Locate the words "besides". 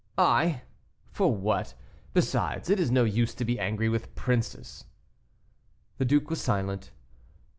2.11-2.71